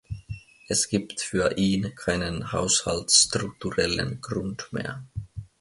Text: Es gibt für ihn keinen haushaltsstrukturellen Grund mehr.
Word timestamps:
Es 0.67 0.89
gibt 0.89 1.21
für 1.21 1.57
ihn 1.57 1.93
keinen 1.93 2.51
haushaltsstrukturellen 2.51 4.19
Grund 4.19 4.73
mehr. 4.73 5.03